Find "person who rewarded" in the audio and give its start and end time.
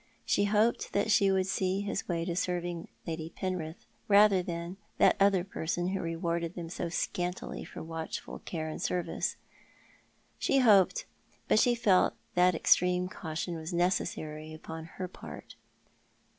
5.43-6.55